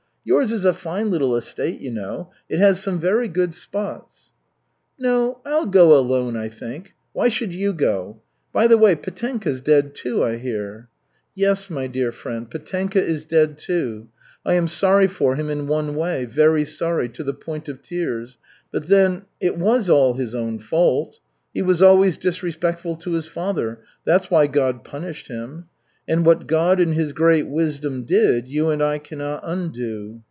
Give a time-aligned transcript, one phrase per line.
[0.23, 2.29] Yours is a fine little estate, you know.
[2.47, 4.31] It has some very good spots."
[4.99, 6.93] "No, I'll go alone, I think.
[7.11, 8.21] Why should you go?
[8.53, 10.89] By the way, Petenka's dead, too, I hear?"
[11.33, 14.09] "Yes, my dear friend, Petenka is dead, too.
[14.45, 18.37] I am sorry for him in one way, very sorry to the point of tears;
[18.71, 21.19] but then it was all his own fault.
[21.51, 25.65] He was always disrespectful to his father, that's why God punished him.
[26.07, 30.19] And what God, in His great wisdom, did, you and I cannot undo."